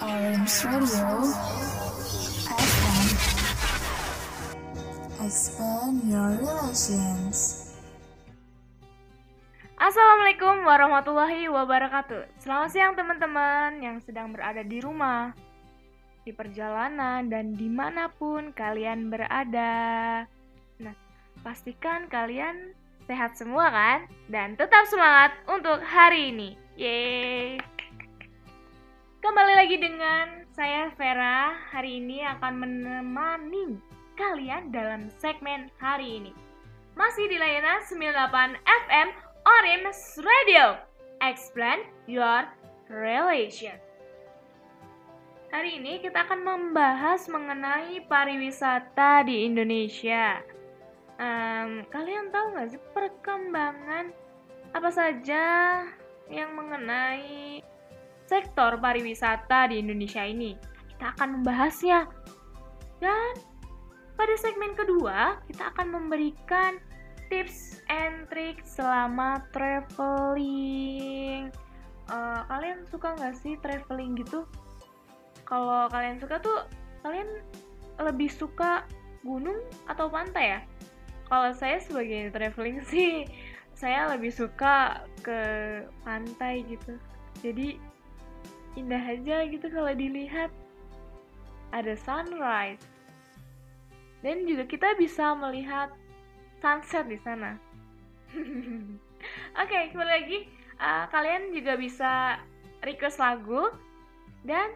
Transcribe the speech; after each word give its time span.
Orange 0.00 0.64
Radio 0.64 1.08
FM 2.48 3.08
Expand 5.20 5.96
your 6.08 6.32
relations. 6.40 7.68
Assalamualaikum 9.76 10.64
warahmatullahi 10.64 11.44
wabarakatuh. 11.52 12.24
Selamat 12.40 12.72
siang 12.72 12.96
teman-teman 12.96 13.84
yang 13.84 14.00
sedang 14.00 14.32
berada 14.32 14.64
di 14.64 14.80
rumah 14.80 15.36
Di 16.24 16.32
perjalanan 16.32 17.28
dan 17.28 17.52
di 17.52 17.68
mana 17.68 18.08
pun 18.08 18.56
kalian 18.56 19.12
berada. 19.12 20.24
Nah, 20.80 20.96
pastikan 21.44 22.08
kalian 22.08 22.72
sehat 23.04 23.36
semua 23.36 23.68
kan? 23.68 24.08
Dan 24.32 24.56
tetap 24.56 24.88
semangat 24.88 25.36
untuk 25.44 25.84
hari 25.84 26.32
ini. 26.32 26.56
Yeay 26.80 27.71
Kembali 29.22 29.54
lagi 29.54 29.78
dengan 29.78 30.42
saya 30.50 30.90
Vera. 30.98 31.54
Hari 31.70 32.02
ini 32.02 32.26
akan 32.26 32.58
menemani 32.58 33.78
kalian 34.18 34.74
dalam 34.74 35.14
segmen 35.14 35.70
hari 35.78 36.18
ini. 36.18 36.34
Masih 36.98 37.30
di 37.30 37.38
layanan 37.38 37.86
98 37.86 38.58
FM 38.66 39.08
Orims 39.46 40.18
Radio. 40.18 40.74
Explain 41.22 41.86
your 42.10 42.50
relation. 42.90 43.78
Hari 45.54 45.78
ini 45.78 46.02
kita 46.02 46.26
akan 46.26 46.42
membahas 46.42 47.22
mengenai 47.30 48.02
pariwisata 48.10 49.22
di 49.22 49.46
Indonesia. 49.46 50.42
Um, 51.22 51.86
kalian 51.94 52.34
tahu 52.34 52.58
nggak 52.58 52.74
sih 52.74 52.82
perkembangan 52.90 54.10
apa 54.74 54.90
saja 54.90 55.44
yang 56.26 56.58
mengenai 56.58 57.62
sektor 58.32 58.80
pariwisata 58.80 59.68
di 59.68 59.84
Indonesia 59.84 60.24
ini. 60.24 60.56
Kita 60.96 61.12
akan 61.12 61.44
membahasnya. 61.44 62.08
Dan 62.96 63.36
pada 64.16 64.34
segmen 64.40 64.72
kedua, 64.72 65.36
kita 65.44 65.68
akan 65.76 65.92
memberikan 65.92 66.80
tips 67.28 67.84
and 67.92 68.24
trick 68.32 68.64
selama 68.64 69.44
traveling. 69.52 71.52
Uh, 72.08 72.40
kalian 72.48 72.88
suka 72.88 73.12
nggak 73.20 73.36
sih 73.36 73.60
traveling 73.60 74.16
gitu? 74.16 74.48
Kalau 75.44 75.92
kalian 75.92 76.16
suka 76.16 76.40
tuh, 76.40 76.64
kalian 77.04 77.28
lebih 78.00 78.32
suka 78.32 78.88
gunung 79.20 79.60
atau 79.92 80.08
pantai 80.08 80.56
ya? 80.56 80.60
Kalau 81.28 81.52
saya 81.52 81.76
sebagai 81.84 82.32
traveling 82.32 82.80
sih, 82.92 83.28
saya 83.76 84.08
lebih 84.08 84.32
suka 84.32 85.04
ke 85.20 85.40
pantai 86.00 86.64
gitu. 86.64 86.96
Jadi 87.44 87.91
indah 88.78 89.00
aja 89.00 89.44
gitu 89.48 89.66
kalau 89.68 89.92
dilihat. 89.92 90.48
Ada 91.72 91.96
sunrise. 91.96 92.84
Dan 94.20 94.44
juga 94.44 94.68
kita 94.68 94.94
bisa 95.00 95.32
melihat 95.34 95.90
sunset 96.62 97.08
di 97.08 97.18
sana. 97.20 97.58
Oke 99.60 99.68
okay, 99.68 99.82
kembali 99.90 100.12
lagi. 100.12 100.38
Uh, 100.78 101.04
kalian 101.10 101.54
juga 101.54 101.78
bisa 101.78 102.42
request 102.82 103.22
lagu 103.22 103.70
dan 104.42 104.74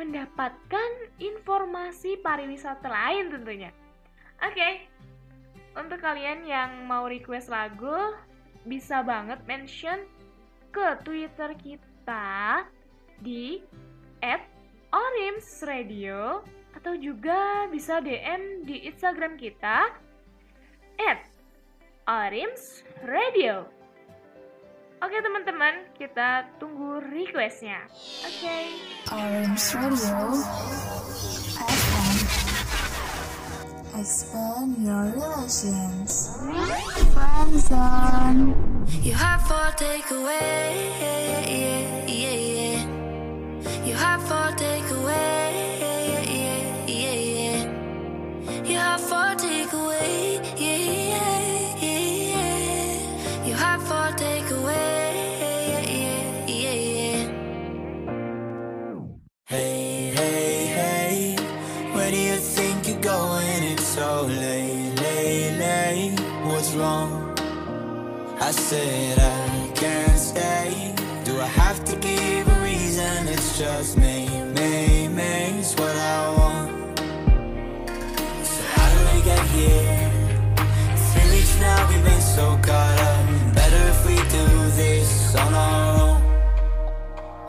mendapatkan 0.00 0.90
informasi 1.20 2.20
pariwisata 2.24 2.88
lain 2.88 3.32
tentunya. 3.32 3.70
Oke 4.40 4.56
okay. 4.56 4.72
untuk 5.76 6.00
kalian 6.00 6.48
yang 6.48 6.88
mau 6.88 7.04
request 7.04 7.52
lagu 7.52 8.16
bisa 8.64 9.04
banget 9.04 9.40
mention 9.44 10.04
ke 10.72 10.86
twitter 11.04 11.52
kita 11.60 12.64
di 13.20 13.60
at 14.24 14.44
Orims 14.90 15.62
Radio 15.64 16.42
atau 16.74 16.96
juga 16.96 17.68
bisa 17.68 18.00
DM 18.00 18.64
di 18.64 18.88
Instagram 18.88 19.36
kita 19.36 19.92
at 21.00 21.20
Orims 22.08 22.82
Radio. 23.04 23.68
Oke 25.00 25.16
teman-teman, 25.24 25.88
kita 25.96 26.44
tunggu 26.60 27.00
requestnya. 27.00 27.88
Oke. 28.24 28.36
Okay. 28.36 28.64
Orims 29.08 29.72
Radio 29.72 30.36
FM 31.64 32.40
Expand 34.00 34.78
your 34.86 35.12
relations. 35.12 36.38
Friendzone. 37.12 38.54
You 39.02 39.12
have 39.12 39.42
for 39.44 39.72
takeaway. 39.76 40.72
Yeah, 41.00 41.40
yeah, 41.44 42.06
yeah, 42.06 42.32
yeah. 42.32 42.59
You 43.84 43.94
have 43.94 44.22
for 44.22 44.48
takeaway. 44.56 45.52
Yeah, 45.80 46.22
yeah, 46.22 46.86
yeah, 46.86 47.14
yeah. 47.38 48.64
You 48.64 48.78
have 48.78 49.00
for 49.00 49.34
takeaway. 49.36 50.40
Yeah, 50.58 50.76
yeah, 50.76 51.82
yeah, 51.82 51.98
yeah. 52.34 53.46
You 53.46 53.54
have 53.54 53.82
for 53.82 54.08
takeaway. 54.16 55.12
Yeah, 55.70 55.82
yeah, 55.82 56.46
yeah, 56.46 56.74
yeah. 56.98 57.30
Hey, 59.46 60.12
hey, 60.14 60.66
hey, 60.78 61.36
where 61.92 62.10
do 62.10 62.16
you 62.16 62.36
think 62.36 62.88
you're 62.88 63.00
going? 63.00 63.62
It's 63.72 63.84
so 63.84 64.22
late, 64.22 64.94
late, 65.02 65.58
late. 65.58 66.20
What's 66.44 66.72
wrong? 66.74 67.36
I 68.40 68.52
said 68.52 69.18
I 69.18 69.72
can't 69.74 70.18
stay. 70.18 70.94
Do 71.24 71.40
I 71.40 71.46
have 71.46 71.84
to 71.84 71.96
give 71.96 72.59
a 73.10 73.20
reason? 73.20 73.28
It's 73.28 73.58
just 73.58 73.96
me, 73.98 74.28
me, 74.54 75.08
me. 75.08 75.58
It's 75.58 75.74
what 75.74 75.96
I 75.96 76.30
want. 76.38 76.98
So 78.44 78.62
how 78.74 78.88
do 78.94 79.16
we 79.16 79.22
get 79.24 79.46
here? 79.48 80.10
Three 81.12 81.30
weeks 81.30 81.60
now, 81.60 81.88
we've 81.88 82.04
been 82.04 82.20
so 82.20 82.58
caught 82.62 83.00
up. 83.00 83.54
Better 83.54 83.88
if 83.88 84.06
we 84.06 84.16
do 84.16 84.46
this 84.76 85.34
on 85.36 85.54
our 85.54 86.00
own. 86.02 86.22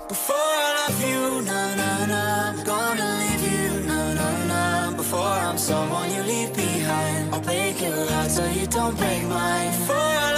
Before 0.08 0.36
I 0.36 0.88
love 0.88 1.02
you, 1.10 1.42
na 1.42 1.76
na 1.76 2.06
na, 2.06 2.50
I'm 2.50 2.64
gonna 2.64 3.10
leave 3.22 3.44
you, 3.54 3.88
na 3.88 4.14
na 4.14 4.46
na. 4.46 4.98
Before 4.98 5.38
I'm 5.48 5.58
someone 5.58 6.12
you 6.12 6.24
leave 6.24 6.54
behind, 6.54 7.34
I'll 7.34 7.42
break 7.42 7.82
your 7.82 8.06
heart 8.12 8.32
so 8.32 8.46
you 8.50 8.68
don't 8.68 8.98
break 8.98 9.24
mine. 9.24 9.72
Before 9.72 10.31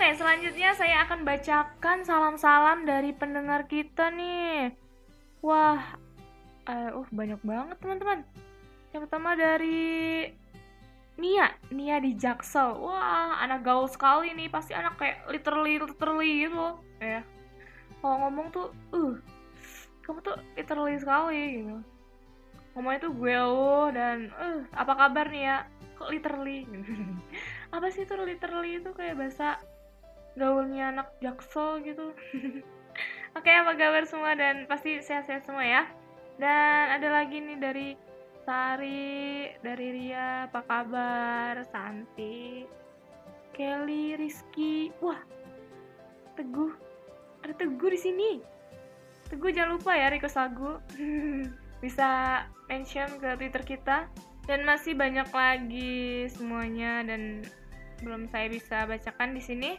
Oke, 0.00 0.16
selanjutnya 0.16 0.72
saya 0.72 1.04
akan 1.04 1.28
bacakan 1.28 2.08
salam-salam 2.08 2.88
dari 2.88 3.12
pendengar 3.12 3.68
kita 3.68 4.08
nih. 4.08 4.72
Wah, 5.44 5.76
eh, 6.64 6.88
uh, 6.88 7.04
banyak 7.12 7.36
banget 7.44 7.76
teman-teman. 7.84 8.24
Yang 8.96 9.00
pertama 9.04 9.36
dari 9.36 10.24
Nia, 11.20 11.52
Nia 11.68 12.00
di 12.00 12.16
Jaksel. 12.16 12.80
Wah, 12.80 13.44
anak 13.44 13.60
gaul 13.60 13.92
sekali 13.92 14.32
nih. 14.32 14.48
Pasti 14.48 14.72
anak 14.72 14.96
kayak 14.96 15.28
literally, 15.28 15.76
literally 15.76 16.48
gitu 16.48 16.56
loh. 16.56 16.80
Ya. 16.96 17.20
Kalau 18.00 18.24
ngomong 18.24 18.56
tuh, 18.56 18.72
uh, 18.96 19.20
kamu 20.08 20.24
tuh 20.24 20.40
literally 20.56 20.96
sekali 20.96 21.60
gitu. 21.60 21.76
Ngomongnya 22.72 23.04
tuh 23.04 23.12
gue 23.20 23.36
lo 23.36 23.92
dan, 23.92 24.32
uh, 24.32 24.64
apa 24.72 24.96
kabar 24.96 25.28
nih 25.28 25.44
ya? 25.44 25.68
Kok 26.00 26.08
literally? 26.08 26.64
apa 27.76 27.92
sih 27.92 28.08
itu 28.08 28.16
literally 28.16 28.80
itu 28.80 28.96
kayak 28.96 29.20
bahasa 29.20 29.60
gaulnya 30.38 30.94
anak 30.94 31.08
jaksel 31.18 31.82
gitu. 31.82 32.14
Oke, 33.38 33.50
apa 33.50 33.78
kabar 33.78 34.04
semua 34.10 34.34
dan 34.34 34.66
pasti 34.66 34.98
sehat-sehat 34.98 35.46
semua 35.46 35.62
ya. 35.62 35.82
Dan 36.40 36.98
ada 36.98 37.08
lagi 37.14 37.38
nih 37.38 37.58
dari 37.60 37.88
Sari, 38.42 39.46
dari 39.62 39.88
Ria, 39.94 40.50
apa 40.50 40.64
kabar? 40.66 41.62
Santi, 41.68 42.66
Kelly, 43.54 44.18
Rizky, 44.18 44.90
wah, 44.98 45.20
Teguh, 46.34 46.72
ada 47.44 47.54
Teguh 47.54 47.90
di 47.92 48.00
sini. 48.00 48.30
Teguh 49.30 49.54
jangan 49.54 49.78
lupa 49.78 49.94
ya 49.94 50.10
request 50.10 50.40
lagu. 50.40 50.82
Bisa 51.84 52.42
mention 52.66 53.20
ke 53.22 53.38
Twitter 53.38 53.62
kita. 53.62 54.10
Dan 54.48 54.66
masih 54.66 54.98
banyak 54.98 55.30
lagi 55.30 56.26
semuanya 56.32 57.06
dan 57.06 57.46
belum 58.02 58.26
saya 58.32 58.50
bisa 58.50 58.82
bacakan 58.88 59.36
di 59.36 59.42
sini. 59.44 59.70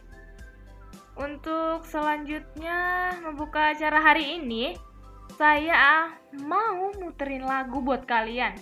Untuk 1.12 1.84
selanjutnya 1.84 3.12
membuka 3.20 3.76
acara 3.76 4.00
hari 4.00 4.40
ini, 4.40 4.72
saya 5.36 6.08
mau 6.40 6.88
muterin 6.96 7.44
lagu 7.44 7.84
buat 7.84 8.08
kalian. 8.08 8.56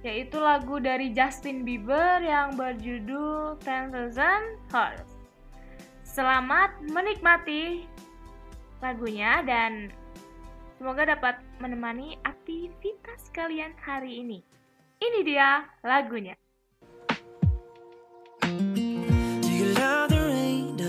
yaitu 0.00 0.40
lagu 0.40 0.80
dari 0.80 1.12
Justin 1.12 1.60
Bieber 1.60 2.24
yang 2.24 2.56
berjudul 2.56 3.60
Ten 3.60 3.92
Thousand 3.92 4.56
Hearts. 4.72 5.12
Selamat 6.00 6.72
menikmati 6.88 7.84
lagunya 8.80 9.44
dan 9.44 9.92
semoga 10.80 11.04
dapat 11.04 11.36
menemani 11.60 12.16
aktivitas 12.24 13.28
kalian 13.36 13.76
hari 13.76 14.24
ini. 14.24 14.40
Ini 15.04 15.20
dia 15.20 15.68
lagunya. 15.84 16.32
Do 18.40 19.48
you 19.52 19.76
love 19.76 20.08
the? 20.08 20.39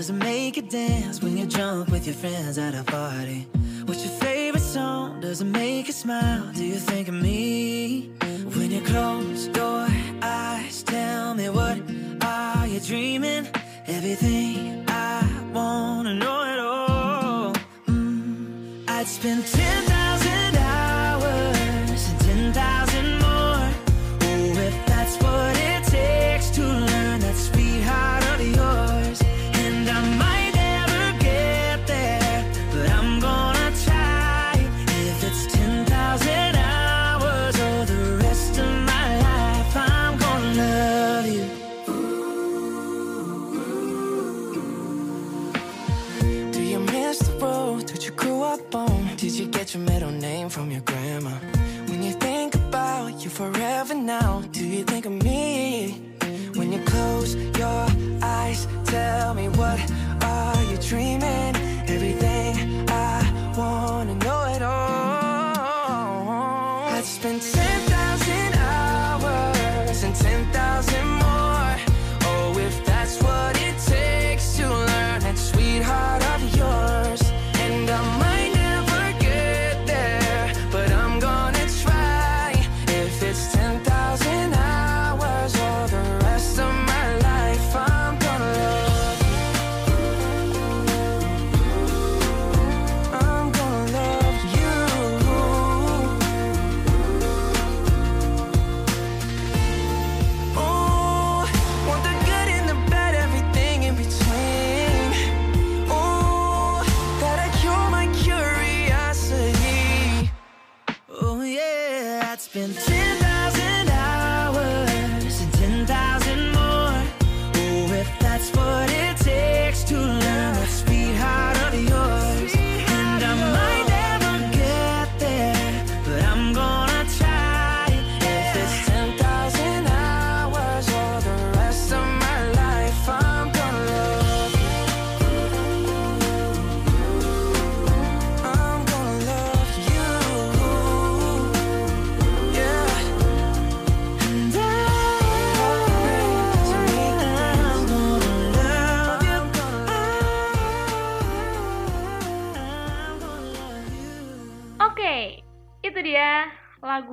Does 0.02 0.10
it 0.10 0.14
make 0.14 0.56
you 0.56 0.62
dance 0.62 1.22
when 1.22 1.36
you're 1.36 1.46
drunk 1.46 1.88
with 1.88 2.06
your 2.06 2.16
friends 2.16 2.58
at 2.58 2.74
a 2.74 2.82
party? 2.82 3.46
What's 3.84 4.04
your 4.04 4.14
favorite 4.14 4.58
song? 4.58 5.20
Does 5.20 5.40
it 5.40 5.44
make 5.44 5.86
you 5.86 5.92
smile? 5.92 6.50
Do 6.56 6.64
you 6.64 6.74
think 6.74 7.06
of 7.06 7.14
me? 7.14 8.10
When 8.56 8.72
you 8.72 8.80
close 8.80 9.46
your 9.54 9.86
eyes, 10.20 10.82
tell 10.82 11.36
me 11.36 11.48
what 11.50 11.78
are 12.20 12.66
you 12.66 12.80
dreaming? 12.80 13.46
Everything 13.86 14.84
I 14.88 15.22
wanna 15.54 16.14
know 16.14 16.42
it 16.52 16.58
all. 16.58 17.52
Mm, 17.86 18.82
I'd 18.88 19.06
spend 19.06 19.46
10,000 19.46 19.71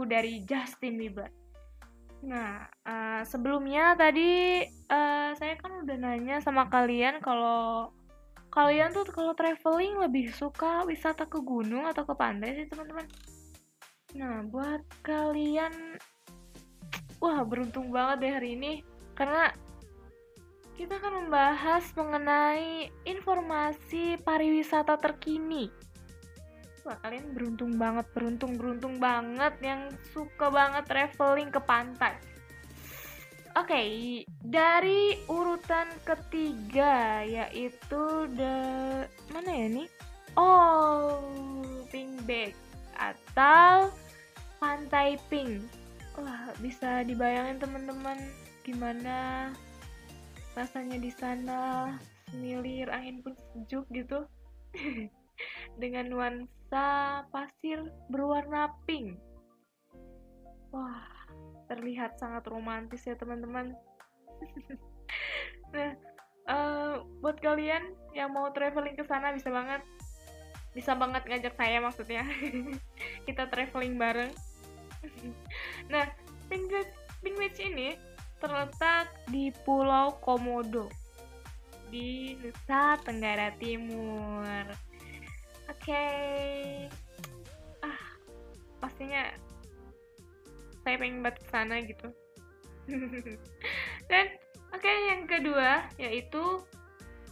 dari 0.09 0.41
Justin 0.43 0.97
Bieber. 0.97 1.29
Nah, 2.25 2.67
eh, 2.83 3.21
sebelumnya 3.23 3.95
tadi 3.95 4.65
eh, 4.67 5.29
saya 5.37 5.53
kan 5.55 5.85
udah 5.85 5.97
nanya 6.01 6.43
sama 6.43 6.67
kalian 6.67 7.23
kalau 7.23 7.93
kalian 8.49 8.91
tuh 8.91 9.05
kalau 9.13 9.37
traveling 9.37 10.01
lebih 10.01 10.33
suka 10.33 10.83
wisata 10.83 11.29
ke 11.29 11.37
gunung 11.39 11.85
atau 11.85 12.03
ke 12.03 12.13
pantai 12.17 12.57
sih 12.57 12.67
teman-teman. 12.67 13.05
Nah, 14.17 14.41
buat 14.49 14.81
kalian, 15.05 16.01
wah 17.21 17.45
beruntung 17.45 17.93
banget 17.93 18.25
deh 18.25 18.33
hari 18.41 18.57
ini 18.57 18.73
karena 19.13 19.53
kita 20.79 20.95
akan 20.95 21.27
membahas 21.27 21.91
mengenai 21.93 22.89
informasi 23.03 24.17
pariwisata 24.23 24.95
terkini. 24.97 25.69
Wah, 26.87 26.97
kalian 27.03 27.35
beruntung 27.35 27.75
banget, 27.75 28.07
beruntung, 28.15 28.55
beruntung 28.55 28.95
banget 28.97 29.53
yang 29.59 29.91
suka 30.15 30.47
banget 30.47 30.87
traveling 30.87 31.51
ke 31.51 31.61
pantai. 31.63 32.15
Oke, 33.57 33.81
dari 34.45 35.19
urutan 35.27 35.89
ketiga 36.05 37.25
yaitu 37.25 38.29
the 38.37 38.55
mana 39.33 39.51
ya 39.51 39.67
nih? 39.67 39.89
Oh, 40.37 41.19
Pink 41.91 42.23
Bag 42.23 42.53
atau 42.95 43.91
Pantai 44.61 45.19
Pink. 45.27 45.65
Wah, 46.15 46.53
bisa 46.63 47.03
dibayangin 47.03 47.59
teman-teman 47.59 48.19
gimana 48.63 49.49
rasanya 50.53 50.99
di 50.99 51.09
sana 51.09 51.95
semilir 52.29 52.91
angin 52.91 53.23
pun 53.23 53.33
sejuk 53.33 53.87
gitu 53.89 54.27
dengan 55.79 56.05
nuansa 56.11 57.23
pasir 57.33 57.81
berwarna 58.11 58.73
pink. 58.83 59.17
Wah, 60.69 61.07
terlihat 61.71 62.17
sangat 62.21 62.45
romantis 62.45 63.05
ya 63.05 63.17
teman-teman. 63.17 63.73
nah, 65.73 65.91
eh, 66.49 66.95
buat 67.21 67.37
kalian 67.41 67.93
yang 68.13 68.33
mau 68.33 68.49
traveling 68.53 68.97
ke 68.97 69.05
sana 69.05 69.33
bisa 69.33 69.49
banget, 69.49 69.81
bisa 70.77 70.93
banget 70.93 71.25
ngajak 71.25 71.53
saya 71.57 71.81
maksudnya. 71.81 72.23
Kita 73.27 73.49
traveling 73.49 73.97
bareng. 73.97 74.31
nah, 75.93 76.05
Pink 76.49 76.69
Beach 77.23 77.59
ini 77.59 77.97
terletak 78.39 79.11
di 79.27 79.51
Pulau 79.67 80.15
Komodo 80.23 80.87
di 81.89 82.37
Nusa 82.39 82.95
Tenggara 83.01 83.51
Timur. 83.57 84.88
Oke. 85.89 86.85
Ah, 87.81 88.01
pastinya 88.77 89.25
saya 90.85 91.01
pengen 91.01 91.25
banget 91.25 91.41
sana 91.49 91.81
gitu. 91.81 92.13
Dan 94.09 94.25
oke 94.69 94.85
yang 94.85 95.25
kedua 95.25 95.89
yaitu 95.97 96.61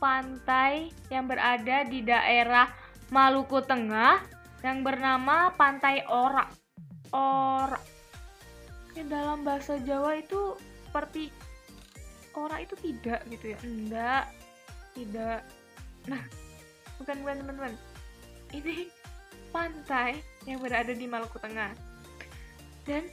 pantai 0.01 0.89
yang 1.13 1.29
berada 1.29 1.85
di 1.85 2.01
daerah 2.01 2.73
Maluku 3.13 3.61
Tengah 3.61 4.25
yang 4.65 4.81
bernama 4.81 5.53
Pantai 5.53 6.01
Ora. 6.09 6.49
Ora. 7.13 7.77
Dalam 8.97 9.45
bahasa 9.45 9.77
Jawa 9.85 10.17
itu 10.17 10.57
seperti 10.89 11.29
ora 12.33 12.57
itu 12.65 12.73
tidak 12.81 13.21
gitu 13.29 13.53
ya. 13.53 13.57
Enggak. 13.61 14.25
Tidak. 14.97 15.41
Nah, 16.09 16.25
bukan 16.97 17.21
bukan 17.21 17.37
teman-teman. 17.45 17.77
Ini 18.53 18.87
pantai 19.51 20.19
yang 20.47 20.63
berada 20.63 20.93
di 20.93 21.05
Maluku 21.07 21.39
Tengah. 21.39 21.71
Dan 22.87 23.07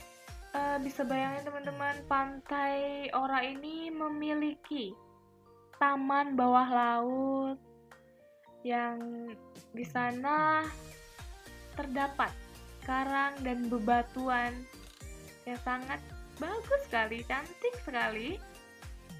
eh, 0.54 0.78
bisa 0.82 1.02
bayangin 1.02 1.42
teman-teman 1.46 1.96
pantai 2.06 3.10
Ora 3.10 3.42
ini 3.42 3.90
memiliki 3.90 4.94
taman 5.82 6.38
bawah 6.38 6.68
laut 6.70 7.58
yang 8.64 9.28
di 9.74 9.84
sana 9.84 10.64
terdapat 11.74 12.30
karang 12.86 13.34
dan 13.42 13.66
bebatuan 13.66 14.54
yang 15.44 15.60
sangat 15.66 16.00
bagus 16.38 16.80
sekali, 16.88 17.20
cantik 17.26 17.74
sekali. 17.84 18.40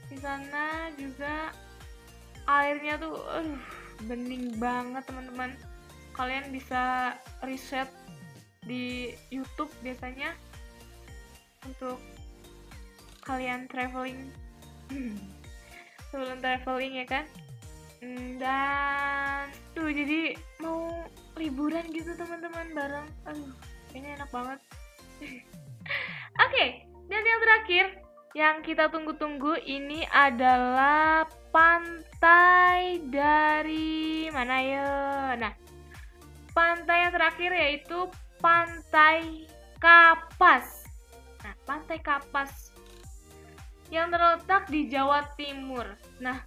Di 0.09 0.17
sana 0.21 0.89
juga 0.97 1.51
airnya 2.47 3.01
tuh 3.01 3.19
aduh, 3.35 3.63
bening 4.07 4.57
banget 4.57 5.03
teman-teman. 5.09 5.51
Kalian 6.15 6.55
bisa 6.55 7.15
riset 7.43 7.91
di 8.65 9.13
YouTube 9.29 9.71
biasanya 9.83 10.33
untuk 11.67 11.99
kalian 13.27 13.67
traveling. 13.67 14.31
Sebelum 16.15 16.39
traveling 16.39 17.03
ya 17.03 17.07
kan? 17.11 17.25
Hmm, 17.99 18.39
dan 18.39 19.51
tuh 19.75 19.91
jadi 19.91 20.39
mau 20.63 21.03
liburan 21.35 21.85
gitu 21.91 22.15
teman-teman 22.15 22.71
bareng. 22.73 23.09
Aduh 23.27 23.53
kayaknya 23.91 24.23
enak 24.23 24.31
banget. 24.31 24.59
Oke 26.47 26.95
dan 27.09 27.23
yang 27.23 27.41
terakhir 27.41 27.85
yang 28.35 28.57
kita 28.67 28.91
tunggu-tunggu 28.91 29.63
ini 29.63 30.03
adalah 30.11 31.29
pantai 31.55 32.99
dari 33.07 34.27
mana 34.35 34.57
ya 34.59 34.91
nah 35.39 35.53
pantai 36.57 37.05
yang 37.05 37.13
terakhir 37.13 37.51
yaitu 37.53 37.99
pantai 38.39 39.45
Kapas 39.83 40.89
nah 41.45 41.55
pantai 41.69 42.01
Kapas 42.01 42.73
yang 43.93 44.09
terletak 44.09 44.71
di 44.73 44.89
Jawa 44.89 45.29
Timur 45.37 45.85
nah 46.17 46.41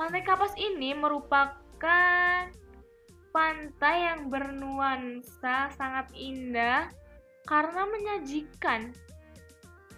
Pantai 0.00 0.24
Kapas 0.24 0.56
ini 0.56 0.96
merupakan 0.96 2.48
pantai 3.36 3.96
yang 4.00 4.32
bernuansa 4.32 5.68
sangat 5.76 6.08
indah 6.16 6.88
karena 7.44 7.84
menyajikan 7.84 8.96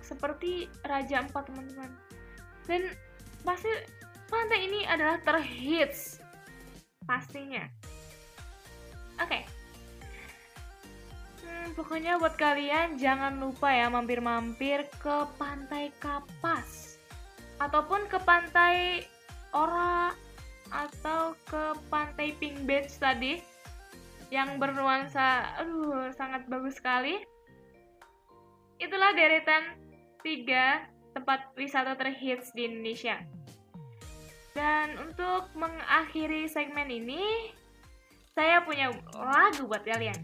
seperti 0.02 0.66
Raja 0.82 1.22
Empat 1.22 1.46
teman-teman. 1.46 1.94
Dan 2.66 2.90
pasti 3.46 3.70
pantai 4.26 4.66
ini 4.66 4.82
adalah 4.90 5.22
terhits 5.22 6.18
pastinya. 7.06 7.62
Oke. 9.22 9.30
Okay. 9.30 9.42
Hmm, 11.46 11.66
pokoknya 11.78 12.18
buat 12.18 12.34
kalian 12.34 12.98
jangan 12.98 13.38
lupa 13.38 13.70
ya 13.70 13.86
mampir-mampir 13.86 14.90
ke 14.98 15.16
Pantai 15.38 15.94
Kapas 16.02 16.98
ataupun 17.62 18.10
ke 18.10 18.18
pantai 18.26 19.06
Ora 19.54 20.10
atau 20.72 21.38
ke 21.46 21.76
pantai 21.86 22.34
Pink 22.40 22.66
Beach 22.66 22.96
tadi 22.98 23.38
yang 24.32 24.56
bernuansa 24.56 25.54
aduh 25.60 26.10
sangat 26.16 26.48
bagus 26.48 26.80
sekali. 26.80 27.20
Itulah 28.82 29.14
deretan 29.14 29.76
tiga 30.24 30.88
tempat 31.12 31.52
wisata 31.54 31.94
terhits 31.94 32.50
di 32.56 32.66
Indonesia. 32.66 33.20
Dan 34.56 34.96
untuk 35.00 35.52
mengakhiri 35.56 36.48
segmen 36.48 36.88
ini, 36.88 37.52
saya 38.32 38.64
punya 38.64 38.88
lagu 39.12 39.68
buat 39.68 39.84
kalian. 39.84 40.16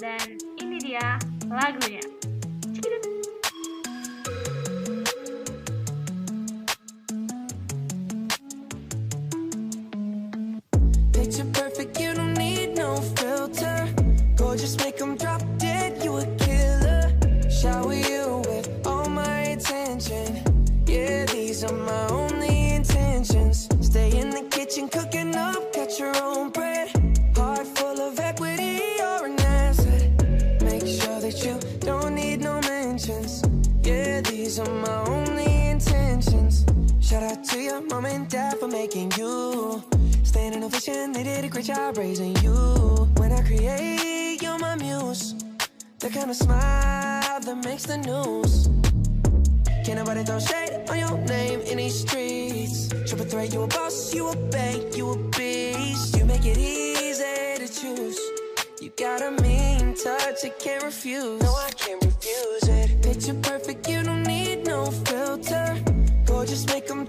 Dan 0.00 0.40
ini 0.60 0.76
dia 0.80 1.20
lagunya. 1.48 2.00
job 41.66 41.98
raising 41.98 42.36
you. 42.44 42.54
When 43.16 43.32
I 43.32 43.42
create, 43.42 44.40
you're 44.40 44.58
my 44.58 44.76
muse. 44.76 45.34
The 45.98 46.08
kind 46.08 46.30
of 46.30 46.36
smile 46.36 47.40
that 47.40 47.64
makes 47.64 47.86
the 47.86 47.98
news. 47.98 48.68
Can't 49.84 49.98
nobody 49.98 50.22
throw 50.22 50.38
shade 50.38 50.88
on 50.88 50.96
your 50.96 51.18
name 51.26 51.60
in 51.62 51.78
these 51.78 51.98
streets. 52.06 52.88
Triple 53.08 53.26
threat, 53.26 53.52
you 53.52 53.62
a 53.62 53.66
boss, 53.66 54.14
you 54.14 54.28
a 54.28 54.36
bank, 54.36 54.96
you 54.96 55.10
a 55.10 55.16
beast. 55.36 56.16
You 56.16 56.24
make 56.24 56.46
it 56.46 56.56
easy 56.56 57.58
to 57.58 57.66
choose. 57.66 58.20
You 58.80 58.90
got 58.96 59.22
a 59.22 59.32
mean 59.42 59.96
touch, 59.96 60.44
I 60.44 60.50
can't 60.60 60.84
refuse. 60.84 61.42
No, 61.42 61.52
I 61.52 61.70
can't 61.70 62.04
refuse 62.04 62.68
it. 62.68 63.02
Picture 63.02 63.34
perfect, 63.42 63.88
you 63.88 64.04
don't 64.04 64.22
need 64.22 64.64
no 64.66 64.86
filter. 64.86 65.76
Gorgeous, 66.26 66.64
make 66.66 66.86
them 66.86 67.05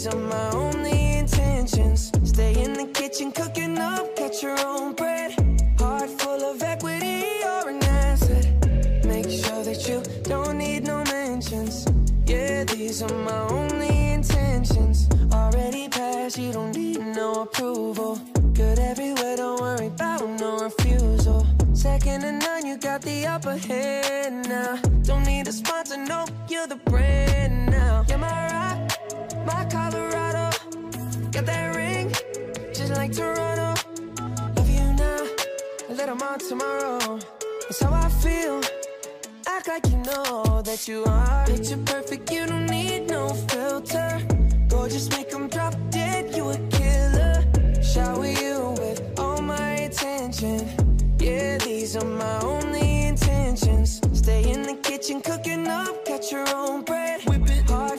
these 0.00 0.14
are 0.14 0.18
my 0.18 0.50
only 0.52 1.18
intentions. 1.18 2.10
Stay 2.24 2.54
in 2.62 2.72
the 2.72 2.86
kitchen, 2.86 3.30
cooking 3.30 3.76
up, 3.76 4.16
get 4.16 4.42
your 4.42 4.58
own 4.60 4.94
bread. 4.94 5.32
Heart 5.78 6.08
full 6.18 6.42
of 6.42 6.62
equity, 6.62 7.26
you're 7.42 7.68
an 7.68 7.84
asset. 7.84 8.46
Make 9.04 9.28
sure 9.28 9.62
that 9.62 9.86
you 9.86 10.02
don't 10.22 10.56
need 10.56 10.84
no 10.84 11.04
mentions. 11.04 11.84
Yeah, 12.24 12.64
these 12.64 13.02
are 13.02 13.12
my 13.12 13.46
only 13.48 14.12
intentions. 14.14 15.06
Already 15.34 15.90
passed, 15.90 16.38
you 16.38 16.50
don't 16.50 16.74
need 16.74 17.00
no 17.00 17.42
approval. 17.42 18.18
Good 18.54 18.78
everywhere, 18.78 19.36
don't 19.36 19.60
worry 19.60 19.88
about 19.88 20.26
no 20.40 20.60
refusal. 20.60 21.46
Second 21.74 22.22
to 22.22 22.32
none, 22.32 22.64
you 22.64 22.78
got 22.78 23.02
the 23.02 23.26
upper 23.26 23.58
hand. 23.58 24.19
that 40.70 40.86
you 40.86 41.02
are. 41.04 41.46
Picture 41.46 41.82
perfect, 41.84 42.30
you 42.30 42.46
don't 42.46 42.66
need 42.66 43.08
no 43.08 43.28
filter. 43.50 44.22
Gorgeous, 44.68 45.10
make 45.10 45.28
them 45.30 45.48
drop 45.48 45.74
dead, 45.90 46.36
you 46.36 46.48
a 46.50 46.58
killer. 46.70 47.42
Shower 47.82 48.26
you 48.44 48.76
with 48.78 49.00
all 49.18 49.42
my 49.42 49.70
attention. 49.88 50.58
Yeah, 51.18 51.58
these 51.58 51.96
are 51.96 52.04
my 52.04 52.38
only 52.42 53.06
intentions. 53.08 54.00
Stay 54.12 54.48
in 54.48 54.62
the 54.62 54.76
kitchen, 54.76 55.20
cooking 55.20 55.66
up, 55.66 56.04
catch 56.04 56.30
your 56.30 56.46
own 56.54 56.82
bread. 56.82 57.20
Whip 57.28 57.50
it. 57.50 57.68
hard 57.68 57.89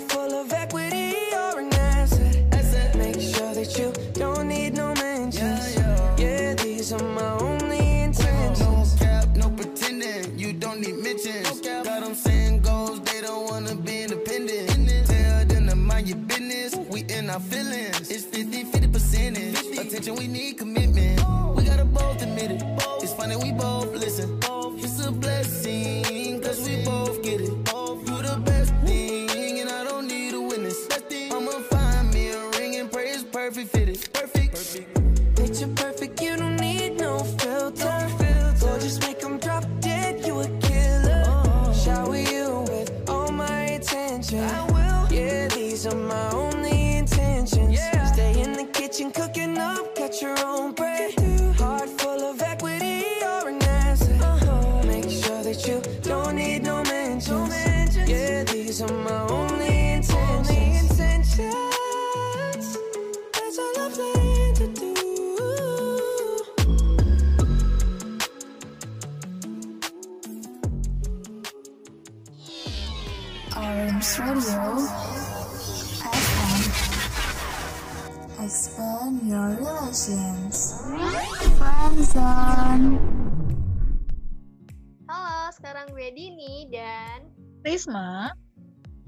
Risma, 87.81 88.29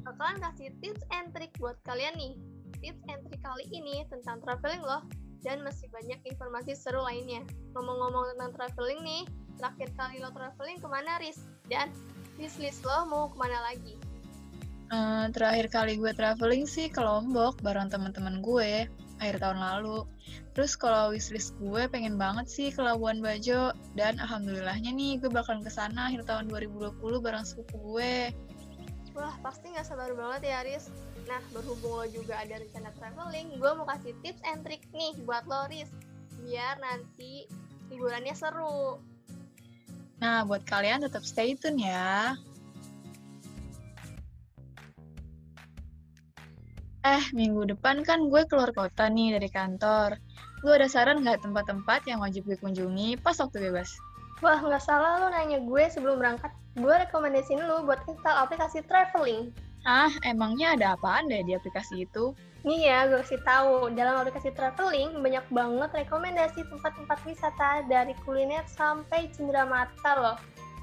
bakalan 0.01 0.41
kasih 0.41 0.73
tips 0.81 1.05
and 1.13 1.29
trick 1.29 1.53
buat 1.61 1.77
kalian 1.85 2.09
nih. 2.17 2.33
Tips 2.81 3.05
and 3.05 3.21
trick 3.21 3.37
kali 3.45 3.69
ini 3.69 4.01
tentang 4.09 4.41
traveling 4.41 4.81
loh, 4.81 5.05
dan 5.45 5.61
masih 5.61 5.85
banyak 5.93 6.17
informasi 6.25 6.73
seru 6.73 7.05
lainnya. 7.05 7.45
Ngomong-ngomong 7.77 8.33
tentang 8.33 8.57
traveling 8.57 9.05
nih, 9.05 9.23
terakhir 9.61 9.93
kali 9.93 10.25
lo 10.25 10.33
traveling 10.33 10.81
ke 10.81 10.89
mana, 10.89 11.21
Riz? 11.21 11.45
Dan 11.69 11.93
wishlist 12.41 12.81
lo 12.81 13.05
mau 13.05 13.29
ke 13.29 13.37
mana 13.37 13.61
lagi? 13.61 13.93
Eh, 14.89 15.25
terakhir 15.37 15.69
kali 15.69 15.93
gue 16.01 16.09
traveling 16.17 16.65
sih 16.65 16.89
ke 16.89 16.97
Lombok 16.97 17.61
bareng 17.61 17.93
teman-teman 17.93 18.41
gue 18.41 18.89
akhir 19.21 19.37
tahun 19.37 19.61
lalu. 19.61 20.09
Terus 20.57 20.73
kalau 20.73 21.13
wishlist 21.13 21.53
gue 21.61 21.85
pengen 21.93 22.17
banget 22.17 22.49
sih 22.49 22.67
ke 22.73 22.81
Labuan 22.81 23.21
Bajo 23.21 23.69
dan 23.93 24.17
alhamdulillahnya 24.17 24.89
nih 24.93 25.21
gue 25.21 25.29
bakalan 25.29 25.61
ke 25.61 25.69
sana 25.69 26.09
akhir 26.09 26.25
tahun 26.25 26.49
2020 26.49 26.97
bareng 27.21 27.45
sepupu 27.45 27.77
gue. 27.93 28.33
Wah, 29.13 29.33
pasti 29.45 29.69
nggak 29.69 29.85
sabar 29.85 30.09
banget 30.17 30.49
ya, 30.49 30.65
Riz. 30.65 30.89
Nah, 31.29 31.39
berhubung 31.53 32.01
lo 32.01 32.05
juga 32.09 32.41
ada 32.41 32.57
rencana 32.57 32.89
traveling, 32.97 33.61
gue 33.61 33.71
mau 33.77 33.85
kasih 33.85 34.17
tips 34.25 34.41
and 34.43 34.65
trick 34.65 34.83
nih 34.89 35.13
buat 35.23 35.45
lo, 35.45 35.69
Riz. 35.69 35.89
Biar 36.41 36.81
nanti 36.81 37.45
liburannya 37.93 38.33
seru. 38.33 38.97
Nah, 40.17 40.41
buat 40.49 40.65
kalian 40.65 41.05
tetap 41.05 41.21
stay 41.21 41.53
tune 41.53 41.77
ya. 41.77 42.33
Eh, 47.03 47.23
minggu 47.35 47.67
depan 47.67 48.01
kan 48.07 48.31
gue 48.31 48.47
keluar 48.47 48.71
kota 48.71 49.11
nih 49.11 49.35
dari 49.35 49.51
kantor. 49.51 50.15
Gue 50.63 50.73
ada 50.79 50.87
saran 50.87 51.19
nggak 51.21 51.43
tempat-tempat 51.43 52.07
yang 52.07 52.23
wajib 52.23 52.47
gue 52.47 52.55
kunjungi 52.55 53.19
pas 53.19 53.35
waktu 53.35 53.69
bebas? 53.69 53.91
Wah, 54.43 54.59
nggak 54.59 54.83
salah 54.83 55.23
lo 55.23 55.31
nanya 55.31 55.63
gue 55.63 55.83
sebelum 55.87 56.19
berangkat. 56.19 56.51
Gue 56.75 56.91
rekomendasiin 57.07 57.63
lo 57.63 57.87
buat 57.87 58.03
install 58.11 58.43
aplikasi 58.43 58.83
traveling. 58.91 59.55
Ah, 59.87 60.11
emangnya 60.27 60.75
ada 60.75 60.99
apaan 60.99 61.31
deh 61.31 61.47
di 61.47 61.55
aplikasi 61.55 62.03
itu? 62.03 62.35
Nih 62.67 62.91
ya, 62.91 63.07
gue 63.07 63.23
kasih 63.23 63.39
tahu. 63.47 63.95
Dalam 63.95 64.19
aplikasi 64.19 64.51
traveling, 64.51 65.23
banyak 65.23 65.47
banget 65.47 65.89
rekomendasi 65.95 66.59
tempat-tempat 66.67 67.19
wisata 67.23 67.87
dari 67.87 68.11
kuliner 68.27 68.67
sampai 68.67 69.31
cendera 69.31 69.63
mata 69.63 70.11
loh. 70.19 70.37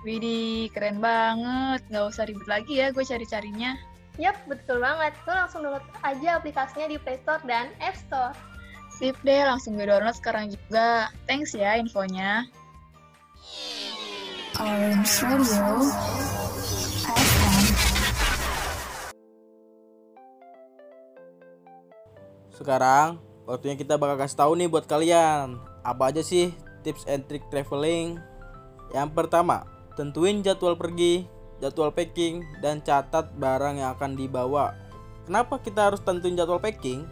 Widih, 0.08 0.72
keren 0.72 0.96
banget. 1.04 1.84
Nggak 1.92 2.04
usah 2.16 2.24
ribet 2.24 2.48
lagi 2.48 2.80
ya 2.80 2.88
gue 2.88 3.04
cari-carinya. 3.04 3.76
Yap, 4.16 4.40
betul 4.48 4.80
banget. 4.80 5.12
Lo 5.28 5.36
langsung 5.36 5.60
download 5.68 5.84
aja 6.00 6.40
aplikasinya 6.40 6.88
di 6.88 6.96
Play 6.96 7.20
Store 7.20 7.44
dan 7.44 7.68
App 7.84 7.96
Store. 7.96 8.32
Sip 8.88 9.16
deh, 9.20 9.44
langsung 9.44 9.76
gue 9.76 9.84
download 9.84 10.16
sekarang 10.16 10.48
juga. 10.48 11.12
Thanks 11.28 11.52
ya 11.52 11.76
infonya. 11.76 12.48
Sekarang 22.52 23.16
waktunya 23.48 23.76
kita 23.80 23.96
bakal 23.96 24.20
kasih 24.20 24.36
tahu 24.36 24.52
nih 24.60 24.68
buat 24.68 24.84
kalian 24.84 25.56
apa 25.80 26.12
aja 26.12 26.20
sih 26.20 26.52
tips 26.84 27.08
and 27.08 27.24
trick 27.24 27.44
traveling. 27.48 28.20
Yang 28.92 29.10
pertama, 29.16 29.64
tentuin 29.96 30.44
jadwal 30.44 30.76
pergi, 30.76 31.24
jadwal 31.62 31.94
packing, 31.94 32.44
dan 32.60 32.84
catat 32.84 33.32
barang 33.38 33.80
yang 33.80 33.96
akan 33.96 34.18
dibawa. 34.18 34.76
Kenapa 35.24 35.62
kita 35.62 35.88
harus 35.88 36.02
tentuin 36.02 36.34
jadwal 36.34 36.60
packing? 36.60 37.06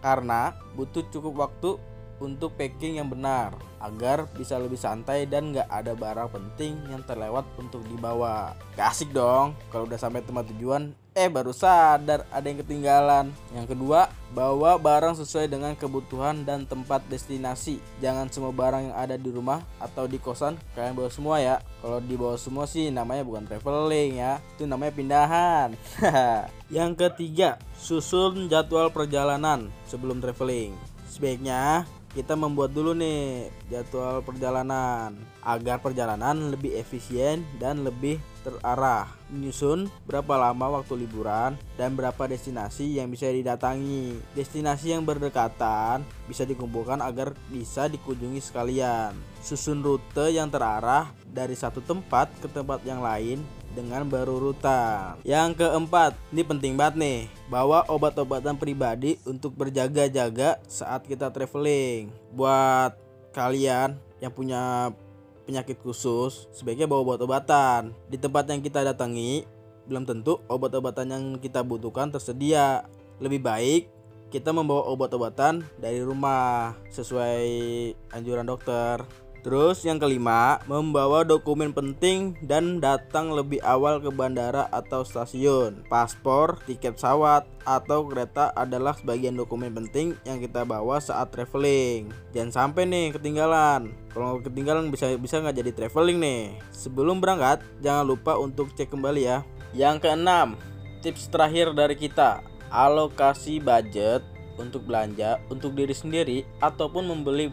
Karena 0.00 0.54
butuh 0.78 1.04
cukup 1.10 1.48
waktu 1.48 1.76
untuk 2.22 2.54
packing 2.54 3.02
yang 3.02 3.08
benar 3.10 3.54
agar 3.84 4.24
bisa 4.34 4.56
lebih 4.56 4.80
santai 4.80 5.28
dan 5.28 5.52
nggak 5.52 5.68
ada 5.68 5.92
barang 5.92 6.32
penting 6.32 6.78
yang 6.88 7.04
terlewat 7.04 7.44
untuk 7.60 7.84
dibawa. 7.86 8.56
Gak 8.74 8.90
asik 8.96 9.10
dong 9.12 9.52
kalau 9.68 9.84
udah 9.84 10.00
sampai 10.00 10.24
tempat 10.24 10.48
tujuan 10.56 10.94
eh 11.14 11.30
baru 11.30 11.54
sadar 11.54 12.26
ada 12.28 12.42
yang 12.42 12.58
ketinggalan. 12.60 13.30
Yang 13.54 13.78
kedua, 13.78 14.10
bawa 14.34 14.76
barang 14.82 15.14
sesuai 15.22 15.46
dengan 15.46 15.78
kebutuhan 15.78 16.42
dan 16.42 16.66
tempat 16.66 17.06
destinasi. 17.06 17.78
Jangan 18.02 18.26
semua 18.34 18.50
barang 18.50 18.90
yang 18.90 18.96
ada 18.98 19.14
di 19.14 19.30
rumah 19.30 19.62
atau 19.78 20.10
di 20.10 20.18
kosan 20.18 20.58
kalian 20.74 20.98
bawa 20.98 21.10
semua 21.14 21.38
ya. 21.38 21.62
Kalau 21.78 22.02
dibawa 22.02 22.34
semua 22.34 22.66
sih 22.66 22.90
namanya 22.90 23.22
bukan 23.22 23.46
traveling 23.46 24.18
ya, 24.18 24.42
itu 24.58 24.66
namanya 24.66 24.92
pindahan. 24.92 25.68
yang 26.76 26.98
ketiga, 26.98 27.62
susun 27.78 28.50
jadwal 28.50 28.90
perjalanan 28.90 29.70
sebelum 29.86 30.18
traveling. 30.18 30.74
Sebaiknya 31.06 31.86
kita 32.14 32.38
membuat 32.38 32.70
dulu 32.70 32.94
nih 32.94 33.50
jadwal 33.66 34.22
perjalanan 34.22 35.18
agar 35.42 35.82
perjalanan 35.82 36.54
lebih 36.54 36.78
efisien 36.78 37.42
dan 37.58 37.82
lebih 37.82 38.22
terarah. 38.46 39.10
Menyusun 39.34 39.90
berapa 40.06 40.38
lama 40.38 40.78
waktu 40.78 40.94
liburan 40.94 41.58
dan 41.74 41.98
berapa 41.98 42.30
destinasi 42.30 43.02
yang 43.02 43.10
bisa 43.10 43.26
didatangi. 43.34 44.14
Destinasi 44.38 44.94
yang 44.94 45.02
berdekatan 45.02 46.06
bisa 46.30 46.46
dikumpulkan 46.46 47.02
agar 47.02 47.34
bisa 47.50 47.90
dikunjungi 47.90 48.38
sekalian. 48.38 49.18
Susun 49.42 49.82
rute 49.82 50.30
yang 50.30 50.54
terarah 50.54 51.10
dari 51.26 51.58
satu 51.58 51.82
tempat 51.82 52.30
ke 52.38 52.46
tempat 52.46 52.86
yang 52.86 53.02
lain 53.02 53.42
dengan 53.74 54.06
berurutan. 54.06 55.18
Yang 55.26 55.66
keempat, 55.66 56.14
ini 56.30 56.42
penting 56.46 56.72
banget 56.78 56.94
nih, 56.96 57.20
bawa 57.50 57.84
obat-obatan 57.90 58.54
pribadi 58.56 59.18
untuk 59.26 59.52
berjaga-jaga 59.58 60.62
saat 60.70 61.04
kita 61.04 61.34
traveling. 61.34 62.14
Buat 62.32 62.96
kalian 63.34 63.98
yang 64.22 64.32
punya 64.32 64.94
penyakit 65.44 65.76
khusus, 65.82 66.48
sebaiknya 66.54 66.88
bawa 66.88 67.14
obat-obatan. 67.14 67.92
Di 68.08 68.16
tempat 68.16 68.48
yang 68.48 68.62
kita 68.62 68.80
datangi, 68.86 69.44
belum 69.84 70.08
tentu 70.08 70.40
obat-obatan 70.48 71.06
yang 71.10 71.24
kita 71.36 71.60
butuhkan 71.60 72.08
tersedia. 72.08 72.88
Lebih 73.20 73.42
baik 73.44 73.82
kita 74.34 74.50
membawa 74.50 74.90
obat-obatan 74.90 75.62
dari 75.78 76.02
rumah 76.02 76.74
sesuai 76.90 77.46
anjuran 78.10 78.42
dokter. 78.42 79.23
Terus 79.44 79.84
yang 79.84 80.00
kelima, 80.00 80.56
membawa 80.64 81.20
dokumen 81.20 81.76
penting 81.76 82.32
dan 82.40 82.80
datang 82.80 83.28
lebih 83.28 83.60
awal 83.60 84.00
ke 84.00 84.08
bandara 84.08 84.72
atau 84.72 85.04
stasiun. 85.04 85.84
Paspor, 85.84 86.56
tiket 86.64 86.96
pesawat, 86.96 87.44
atau 87.68 88.08
kereta 88.08 88.56
adalah 88.56 88.96
sebagian 88.96 89.36
dokumen 89.36 89.76
penting 89.76 90.16
yang 90.24 90.40
kita 90.40 90.64
bawa 90.64 90.96
saat 90.96 91.28
traveling. 91.28 92.08
Jangan 92.32 92.72
sampai 92.72 92.88
nih 92.88 93.12
ketinggalan. 93.12 93.92
Kalau 94.16 94.40
ketinggalan 94.40 94.88
bisa 94.88 95.12
bisa 95.20 95.44
nggak 95.44 95.60
jadi 95.60 95.72
traveling 95.76 96.24
nih. 96.24 96.56
Sebelum 96.72 97.20
berangkat, 97.20 97.60
jangan 97.84 98.08
lupa 98.08 98.40
untuk 98.40 98.72
cek 98.72 98.96
kembali 98.96 99.28
ya. 99.28 99.44
Yang 99.76 100.08
keenam, 100.08 100.56
tips 101.04 101.28
terakhir 101.28 101.76
dari 101.76 102.00
kita, 102.00 102.40
alokasi 102.72 103.60
budget 103.60 104.24
untuk 104.56 104.86
belanja 104.86 105.42
untuk 105.50 105.74
diri 105.74 105.92
sendiri 105.92 106.38
ataupun 106.62 107.10
membeli 107.10 107.50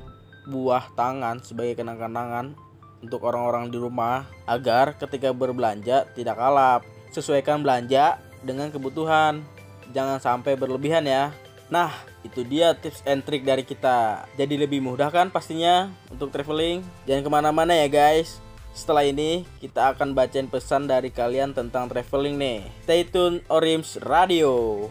buah 0.47 0.89
tangan 0.97 1.41
sebagai 1.45 1.81
kenang-kenangan 1.81 2.57
untuk 3.01 3.25
orang-orang 3.25 3.73
di 3.73 3.77
rumah 3.81 4.29
agar 4.45 4.93
ketika 4.97 5.33
berbelanja 5.33 6.05
tidak 6.13 6.37
kalap. 6.37 6.81
Sesuaikan 7.11 7.65
belanja 7.65 8.21
dengan 8.45 8.71
kebutuhan. 8.71 9.43
Jangan 9.91 10.23
sampai 10.23 10.55
berlebihan 10.55 11.03
ya. 11.03 11.35
Nah, 11.67 11.91
itu 12.23 12.43
dia 12.47 12.71
tips 12.77 13.03
and 13.03 13.25
trick 13.25 13.43
dari 13.43 13.65
kita. 13.65 14.27
Jadi 14.39 14.55
lebih 14.55 14.79
mudah 14.79 15.11
kan 15.11 15.27
pastinya 15.33 15.91
untuk 16.07 16.31
traveling. 16.31 16.85
Jangan 17.09 17.23
ke 17.25 17.31
mana-mana 17.31 17.73
ya 17.75 17.87
guys. 17.91 18.39
Setelah 18.71 19.03
ini 19.03 19.43
kita 19.59 19.91
akan 19.91 20.15
bacain 20.15 20.47
pesan 20.47 20.87
dari 20.87 21.11
kalian 21.11 21.51
tentang 21.51 21.91
traveling 21.91 22.39
nih. 22.39 22.59
Stay 22.87 23.03
tune 23.03 23.43
Orims 23.51 23.99
Radio. 23.99 24.87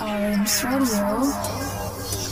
Orange 0.00 0.64
Radio. 0.64 2.23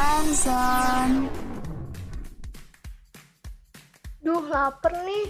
Friendzone. 0.00 1.28
Duh, 4.24 4.40
lapar 4.48 4.96
nih. 5.04 5.28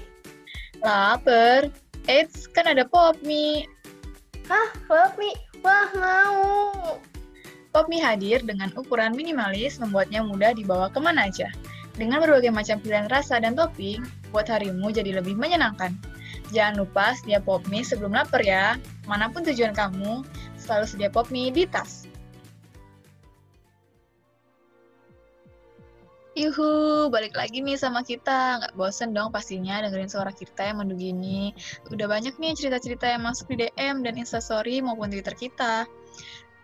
Laper. 0.78 1.74
Eits, 2.06 2.46
kan 2.54 2.70
ada 2.70 2.86
pop 2.86 3.18
mie. 3.26 3.66
Hah, 4.46 4.70
pop 4.86 5.18
mie? 5.18 5.34
Wah, 5.66 5.90
mau. 5.98 7.02
Pop 7.74 7.90
mie 7.90 7.98
hadir 7.98 8.46
dengan 8.46 8.70
ukuran 8.78 9.10
minimalis 9.18 9.82
membuatnya 9.82 10.22
mudah 10.22 10.54
dibawa 10.54 10.86
ke 10.86 11.02
mana 11.02 11.26
aja. 11.26 11.50
Dengan 11.98 12.22
berbagai 12.22 12.54
macam 12.54 12.78
pilihan 12.78 13.10
rasa 13.10 13.42
dan 13.42 13.58
topping, 13.58 14.06
buat 14.30 14.46
harimu 14.46 14.94
jadi 14.94 15.18
lebih 15.18 15.34
menyenangkan. 15.34 15.98
Jangan 16.54 16.86
lupa 16.86 17.18
sedia 17.18 17.42
pop 17.42 17.66
mie 17.66 17.82
sebelum 17.82 18.14
lapar 18.14 18.46
ya. 18.46 18.78
Mana 19.10 19.34
pun 19.34 19.42
tujuan 19.42 19.74
kamu, 19.74 20.22
selalu 20.62 20.86
sedia 20.86 21.10
pop 21.10 21.26
mie 21.34 21.50
di 21.50 21.66
tas. 21.66 22.06
Yuhu, 26.38 27.10
balik 27.10 27.34
lagi 27.34 27.58
nih 27.58 27.74
sama 27.74 28.06
kita. 28.06 28.62
Nggak 28.62 28.74
bosen 28.78 29.10
dong 29.10 29.34
pastinya 29.34 29.82
dengerin 29.82 30.06
suara 30.06 30.30
kita 30.30 30.62
yang 30.62 30.78
mendu 30.78 30.94
gini. 30.94 31.50
Udah 31.90 32.06
banyak 32.06 32.38
nih 32.38 32.54
cerita-cerita 32.54 33.10
yang 33.10 33.26
masuk 33.26 33.50
di 33.50 33.66
DM 33.66 34.06
dan 34.06 34.14
Instastory 34.14 34.78
maupun 34.78 35.10
Twitter 35.10 35.34
kita. 35.34 35.90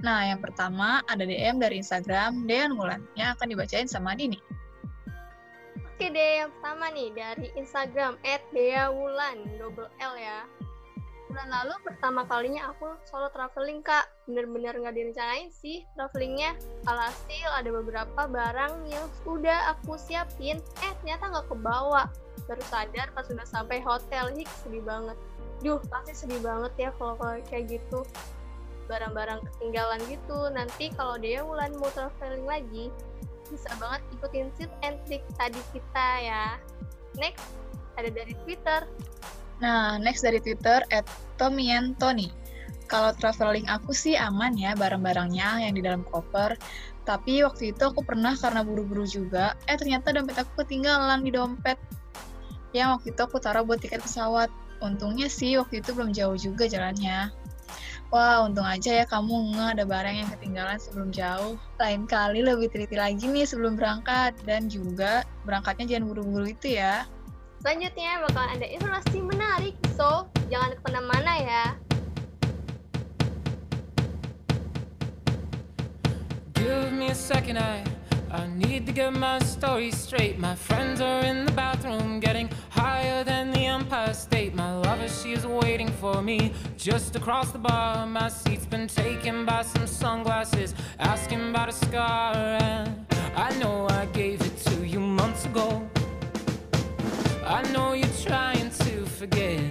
Nah, 0.06 0.28
yang 0.28 0.38
pertama 0.38 1.02
ada 1.10 1.26
DM 1.26 1.58
dari 1.58 1.82
Instagram 1.82 2.46
Dean 2.46 2.78
Wulan 2.78 3.02
yang 3.18 3.34
akan 3.34 3.46
dibacain 3.50 3.90
sama 3.90 4.14
Dini. 4.14 4.38
Oke 5.96 6.12
deh, 6.12 6.44
yang 6.44 6.52
pertama 6.60 6.92
nih 6.92 7.08
dari 7.16 7.48
Instagram 7.56 8.20
@deawulan 8.52 9.56
double 9.56 9.88
L 9.98 10.14
ya. 10.20 10.44
Bulan 11.26 11.50
lalu 11.50 11.74
pertama 11.82 12.22
kalinya 12.30 12.70
aku 12.70 12.94
solo 13.02 13.26
traveling 13.34 13.82
kak, 13.82 14.06
bener-bener 14.30 14.78
nggak 14.78 14.94
direncanain 14.94 15.50
sih 15.50 15.82
travelingnya. 15.98 16.54
Alhasil 16.86 17.50
ada 17.50 17.66
beberapa 17.66 18.30
barang 18.30 18.86
yang 18.86 19.04
sudah 19.26 19.74
aku 19.74 19.98
siapin, 19.98 20.62
eh 20.86 20.92
ternyata 21.02 21.26
nggak 21.34 21.50
kebawa. 21.50 22.06
Baru 22.46 22.62
sadar 22.70 23.10
pas 23.10 23.26
sudah 23.26 23.42
sampai 23.42 23.82
hotel, 23.82 24.30
hik 24.38 24.46
sedih 24.62 24.86
banget. 24.86 25.18
Duh, 25.66 25.82
pasti 25.90 26.14
sedih 26.14 26.38
banget 26.38 26.72
ya 26.78 26.90
kalau 26.94 27.18
kayak 27.18 27.74
gitu. 27.74 28.06
Barang-barang 28.86 29.42
ketinggalan 29.50 29.98
gitu. 30.06 30.46
Nanti 30.54 30.94
kalau 30.94 31.18
dia 31.18 31.42
Wulan 31.42 31.74
mau 31.74 31.90
traveling 31.90 32.46
lagi, 32.46 32.86
bisa 33.50 33.66
banget 33.82 33.98
ikutin 34.14 34.46
tip 34.54 34.70
and 34.86 34.94
trick 35.10 35.26
tadi 35.34 35.58
kita 35.74 36.08
ya. 36.22 36.54
Next, 37.18 37.42
ada 37.98 38.14
dari 38.14 38.38
Twitter. 38.46 38.86
Nah, 39.60 39.96
next 39.96 40.20
dari 40.20 40.40
Twitter, 40.40 40.84
at 40.92 41.06
Tony. 41.40 42.28
Kalau 42.86 43.10
traveling 43.18 43.66
aku 43.66 43.90
sih 43.90 44.14
aman 44.14 44.54
ya 44.54 44.78
barang-barangnya 44.78 45.66
yang 45.66 45.74
di 45.74 45.82
dalam 45.82 46.06
koper. 46.06 46.54
Tapi 47.06 47.42
waktu 47.42 47.74
itu 47.74 47.82
aku 47.82 48.02
pernah 48.02 48.34
karena 48.34 48.66
buru-buru 48.66 49.06
juga, 49.06 49.54
eh 49.70 49.78
ternyata 49.78 50.10
dompet 50.10 50.38
aku 50.42 50.66
ketinggalan 50.66 51.22
di 51.22 51.30
dompet. 51.34 51.78
Yang 52.74 52.88
waktu 52.98 53.06
itu 53.14 53.20
aku 53.22 53.36
taruh 53.38 53.62
buat 53.62 53.78
tiket 53.82 54.02
pesawat. 54.02 54.50
Untungnya 54.82 55.30
sih 55.30 55.56
waktu 55.56 55.80
itu 55.82 55.94
belum 55.94 56.10
jauh 56.12 56.36
juga 56.36 56.66
jalannya. 56.66 57.30
Wah, 58.14 58.46
untung 58.46 58.66
aja 58.66 59.02
ya 59.02 59.04
kamu 59.06 59.58
nge 59.58 59.64
ada 59.74 59.84
barang 59.86 60.14
yang 60.14 60.28
ketinggalan 60.30 60.78
sebelum 60.78 61.10
jauh. 61.10 61.58
Lain 61.82 62.06
kali 62.06 62.38
lebih 62.38 62.70
teliti 62.70 62.94
lagi 62.94 63.26
nih 63.26 63.46
sebelum 63.48 63.74
berangkat. 63.74 64.36
Dan 64.46 64.70
juga 64.70 65.26
berangkatnya 65.42 65.96
jangan 65.96 66.14
buru-buru 66.14 66.46
itu 66.54 66.78
ya. 66.78 67.02
Selanjutnya 67.66 68.22
bakalan 68.22 68.62
ada 68.62 68.66
informasi 68.70 69.18
menarik, 69.26 69.74
so 69.98 70.30
jangan 70.46 70.78
kemana-mana 70.78 71.32
ya. 71.42 71.64
Give 76.54 76.94
me 76.94 77.10
a 77.10 77.18
second, 77.18 77.58
I 77.58 77.82
I 78.30 78.46
need 78.46 78.86
to 78.86 78.94
get 78.94 79.10
my 79.10 79.42
story 79.42 79.90
straight. 79.90 80.38
My 80.38 80.54
friends 80.54 81.02
are 81.02 81.26
in 81.26 81.42
the 81.42 81.50
bathroom, 81.58 82.22
getting 82.22 82.46
higher 82.70 83.26
than 83.26 83.50
the 83.50 83.66
Empire 83.66 84.14
State. 84.14 84.54
My 84.54 84.70
lover, 84.86 85.10
she 85.10 85.34
is 85.34 85.42
waiting 85.42 85.90
for 85.98 86.22
me 86.22 86.54
just 86.78 87.18
across 87.18 87.50
the 87.50 87.58
bar. 87.58 88.06
My 88.06 88.30
seat's 88.30 88.70
been 88.70 88.86
taken 88.86 89.42
by 89.42 89.66
some 89.66 89.90
sunglasses, 89.90 90.70
asking 91.02 91.50
about 91.50 91.66
a 91.66 91.74
scar. 91.74 92.30
And 92.62 92.94
I 93.34 93.50
know 93.58 93.90
I 93.90 94.06
gave 94.14 94.38
it 94.46 94.54
to 94.70 94.86
you 94.86 95.02
months 95.02 95.50
ago. 95.50 95.82
I 97.46 97.62
know 97.70 97.92
you're 97.92 98.08
trying 98.24 98.70
to 98.70 99.06
forget. 99.06 99.62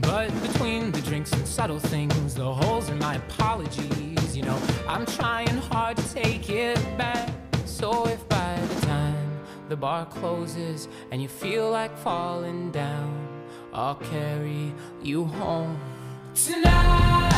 But 0.00 0.30
between 0.42 0.92
the 0.92 1.00
drinks 1.00 1.32
and 1.32 1.46
subtle 1.46 1.80
things, 1.80 2.36
the 2.36 2.54
holes 2.54 2.88
in 2.88 3.00
my 3.00 3.16
apologies, 3.16 4.36
you 4.36 4.44
know, 4.44 4.56
I'm 4.86 5.04
trying 5.04 5.56
hard 5.56 5.96
to 5.96 6.14
take 6.14 6.48
it 6.50 6.78
back. 6.96 7.30
So 7.64 8.06
if 8.06 8.28
by 8.28 8.60
the 8.60 8.86
time 8.86 9.40
the 9.68 9.76
bar 9.76 10.06
closes 10.06 10.86
and 11.10 11.20
you 11.20 11.28
feel 11.28 11.68
like 11.68 11.98
falling 11.98 12.70
down, 12.70 13.28
I'll 13.72 13.96
carry 13.96 14.72
you 15.02 15.24
home 15.24 15.80
tonight. 16.34 17.32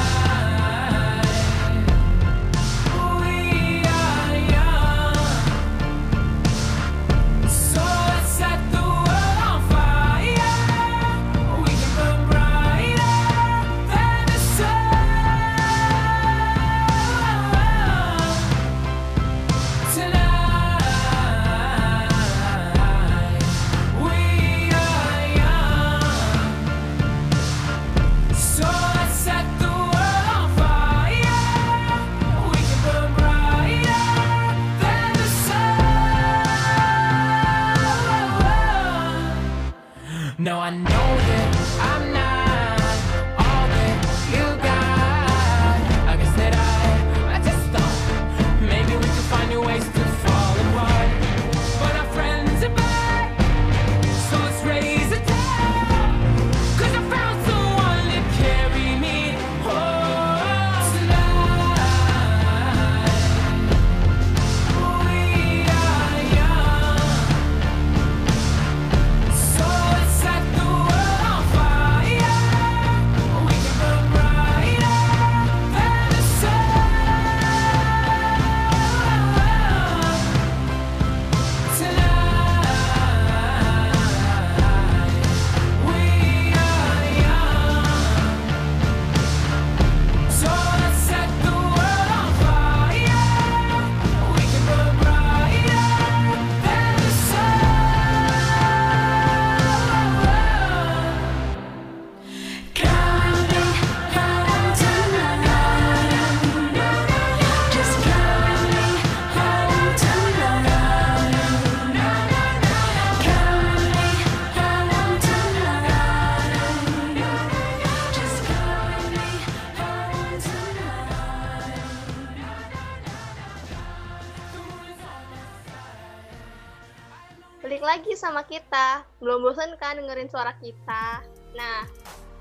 Lagi 127.84 128.16
sama 128.16 128.40
kita. 128.48 129.04
Belum 129.20 129.44
bosan 129.44 129.76
kan 129.76 130.00
dengerin 130.00 130.32
suara 130.32 130.56
kita? 130.56 131.20
Nah, 131.52 131.84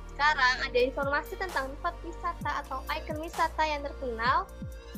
sekarang 0.08 0.56
ada 0.64 0.80
informasi 0.80 1.36
tentang 1.36 1.68
tempat 1.68 2.00
wisata 2.08 2.64
atau 2.64 2.80
ikon 2.88 3.20
wisata 3.20 3.60
yang 3.68 3.84
terkenal 3.84 4.48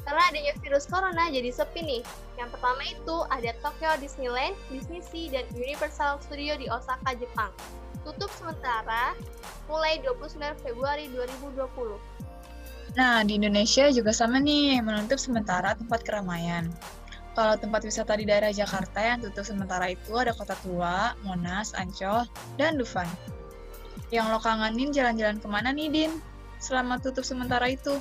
karena 0.06 0.22
adanya 0.30 0.54
virus 0.62 0.86
corona 0.86 1.34
jadi 1.34 1.50
sepi 1.50 1.82
nih. 1.82 2.02
Yang 2.38 2.50
pertama 2.54 2.82
itu 2.86 3.16
ada 3.34 3.58
Tokyo 3.66 3.98
Disneyland, 3.98 4.54
Disney 4.70 5.02
Sea, 5.02 5.34
dan 5.34 5.50
Universal 5.58 6.22
Studio 6.22 6.62
di 6.62 6.70
Osaka, 6.70 7.18
Jepang. 7.18 7.50
Tutup 8.06 8.30
sementara 8.38 9.18
mulai 9.66 9.98
29 10.06 10.38
Februari 10.62 11.10
2020. 11.10 11.98
Nah, 12.94 13.26
di 13.26 13.42
Indonesia 13.42 13.90
juga 13.90 14.14
sama 14.14 14.38
nih, 14.38 14.78
menutup 14.86 15.18
sementara 15.18 15.74
tempat 15.74 16.06
keramaian. 16.06 16.70
Kalau 17.36 17.60
tempat 17.60 17.84
wisata 17.84 18.16
di 18.16 18.24
daerah 18.24 18.48
Jakarta 18.48 19.04
yang 19.04 19.20
tutup 19.20 19.44
sementara 19.44 19.92
itu 19.92 20.16
ada 20.16 20.32
Kota 20.32 20.56
Tua, 20.64 21.12
Monas, 21.28 21.76
Ancol, 21.76 22.24
dan 22.56 22.80
Dufan. 22.80 23.04
Yang 24.08 24.26
lo 24.32 24.40
kangenin 24.40 24.96
jalan-jalan 24.96 25.44
ke 25.44 25.48
mana 25.52 25.76
nih, 25.76 25.92
Din? 25.92 26.12
Selama 26.64 26.96
tutup 27.04 27.28
sementara 27.28 27.68
itu. 27.68 28.00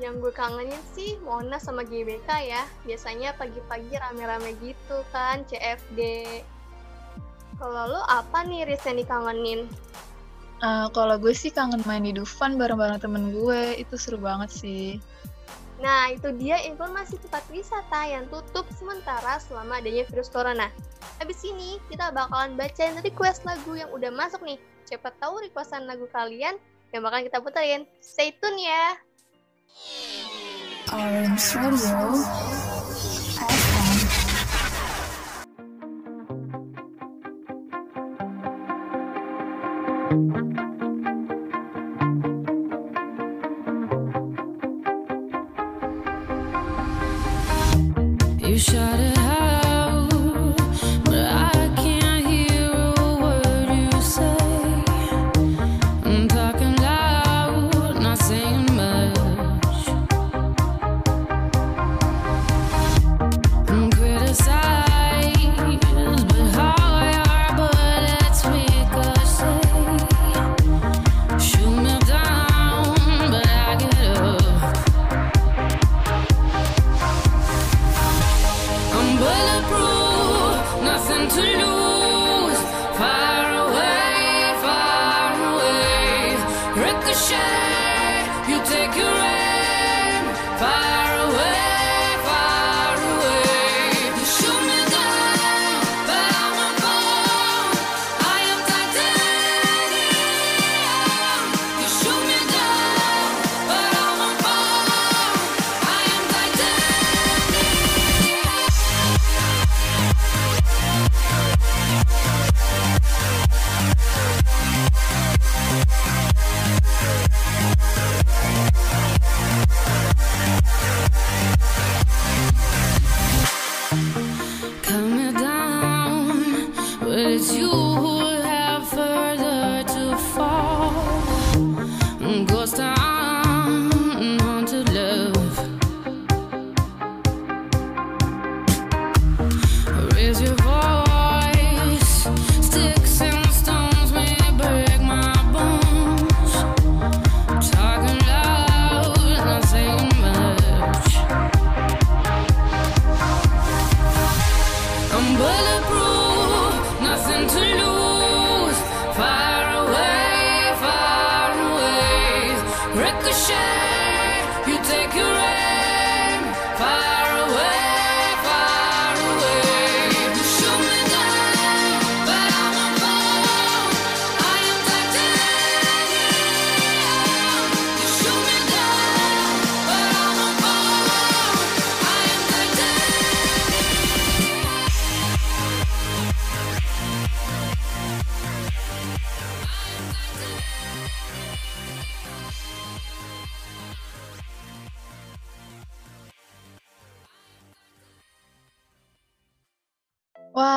Yang 0.00 0.24
gue 0.24 0.32
kangenin 0.32 0.82
sih 0.96 1.20
Monas 1.20 1.68
sama 1.68 1.84
GBK 1.84 2.28
ya. 2.48 2.64
Biasanya 2.88 3.36
pagi-pagi 3.36 4.00
rame-rame 4.00 4.56
gitu 4.64 5.04
kan, 5.12 5.44
CFD. 5.44 6.00
Kalau 7.60 7.84
lo 7.84 8.00
apa 8.08 8.48
nih 8.48 8.64
Riz 8.64 8.80
yang 8.88 8.96
dikangenin? 8.96 9.68
Uh, 10.64 10.88
kalau 10.96 11.20
gue 11.20 11.36
sih 11.36 11.52
kangen 11.52 11.84
main 11.84 12.00
di 12.00 12.16
Dufan 12.16 12.56
bareng-bareng 12.56 12.96
temen 12.96 13.28
gue, 13.28 13.76
itu 13.76 13.94
seru 14.00 14.16
banget 14.16 14.48
sih. 14.48 14.96
Nah, 15.82 16.14
itu 16.14 16.30
dia 16.38 16.62
informasi 16.62 17.18
tempat 17.18 17.42
wisata 17.50 18.06
yang 18.06 18.30
tutup 18.30 18.62
sementara 18.70 19.42
selama 19.42 19.82
adanya 19.82 20.06
virus 20.06 20.30
corona. 20.30 20.70
Habis 21.18 21.42
ini, 21.42 21.82
kita 21.90 22.14
bakalan 22.14 22.54
bacain 22.54 22.94
request 23.02 23.42
lagu 23.42 23.74
yang 23.74 23.90
udah 23.90 24.14
masuk 24.14 24.46
nih. 24.46 24.62
Siapa 24.86 25.10
tahu 25.18 25.42
requestan 25.42 25.90
lagu 25.90 26.06
kalian 26.14 26.54
yang 26.94 27.02
bakal 27.02 27.26
kita 27.26 27.42
puterin. 27.42 27.82
Stay 27.98 28.30
tune 28.38 28.62
ya! 28.62 28.94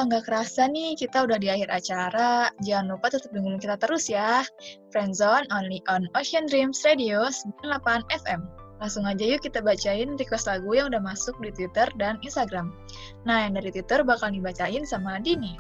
Nggak 0.06 0.30
kerasa 0.30 0.70
nih 0.70 0.94
kita 0.96 1.26
udah 1.26 1.38
di 1.42 1.50
akhir 1.50 1.70
acara. 1.74 2.50
Jangan 2.62 2.96
lupa 2.96 3.10
tetap 3.10 3.34
dengerin 3.34 3.62
kita 3.62 3.78
terus 3.82 4.06
ya. 4.06 4.46
Friendzone 4.94 5.50
only 5.52 5.82
on 5.90 6.06
Ocean 6.14 6.46
Dreams 6.46 6.86
Radio 6.86 7.26
98 7.62 8.06
FM. 8.26 8.46
Langsung 8.80 9.08
aja 9.08 9.24
yuk 9.24 9.42
kita 9.42 9.64
bacain 9.64 10.20
request 10.20 10.52
lagu 10.52 10.68
yang 10.76 10.92
udah 10.92 11.02
masuk 11.02 11.34
di 11.40 11.50
Twitter 11.56 11.88
dan 11.96 12.20
Instagram. 12.22 12.76
Nah, 13.24 13.48
yang 13.48 13.56
dari 13.56 13.72
Twitter 13.72 14.04
bakal 14.04 14.30
dibacain 14.36 14.84
sama 14.84 15.18
Dini. 15.24 15.56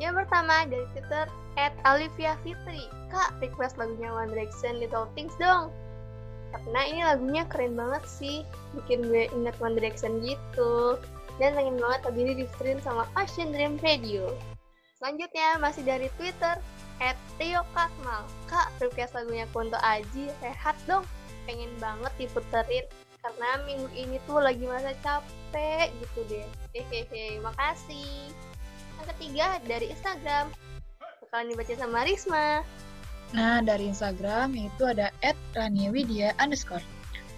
Yang 0.00 0.24
pertama 0.24 0.64
dari 0.64 0.86
Twitter, 0.96 1.28
at 1.58 1.74
Olivia 1.84 2.38
Fitri. 2.46 2.86
Kak, 3.10 3.36
request 3.42 3.76
lagunya 3.76 4.08
One 4.08 4.30
Direction 4.30 4.78
Little 4.78 5.10
Things 5.12 5.34
dong. 5.36 5.74
Karena 6.50 6.80
ini 6.86 7.00
lagunya 7.02 7.42
keren 7.46 7.74
banget 7.74 8.04
sih. 8.06 8.42
Bikin 8.74 9.06
gue 9.06 9.26
inget 9.30 9.54
One 9.58 9.74
Direction 9.74 10.22
gitu. 10.22 10.98
Dan 11.38 11.54
pengen 11.54 11.76
banget 11.78 12.00
lagu 12.08 12.18
ini 12.18 12.32
di-stream 12.42 12.78
sama 12.82 13.04
Ocean 13.14 13.54
Dream 13.54 13.78
Radio. 13.84 14.34
Selanjutnya 14.98 15.56
masih 15.62 15.82
dari 15.86 16.08
Twitter, 16.20 16.60
at 17.00 17.16
Tio 17.40 17.64
Katmal. 17.72 18.28
Kak, 18.46 18.68
request 18.78 19.16
lagunya 19.16 19.48
Kunto 19.50 19.80
Aji, 19.80 20.28
rehat 20.44 20.76
dong. 20.84 21.02
Pengen 21.48 21.72
banget 21.80 22.12
diputerin. 22.20 22.84
Karena 23.20 23.60
minggu 23.68 23.88
ini 23.92 24.16
tuh 24.24 24.40
lagi 24.40 24.64
masa 24.64 24.96
capek 25.04 25.92
gitu 26.00 26.20
deh. 26.28 26.46
Hehehe, 26.72 27.40
makasih. 27.40 28.32
Yang 29.00 29.06
ketiga 29.16 29.46
dari 29.68 29.92
Instagram. 29.92 30.52
Bakalan 31.24 31.52
dibaca 31.52 31.74
sama 31.76 31.98
Risma. 32.04 32.48
Nah, 33.36 33.60
dari 33.60 33.92
Instagram 33.92 34.56
itu 34.56 34.82
ada 34.88 35.12
@raniwidya 35.52 36.36
underscore. 36.40 36.84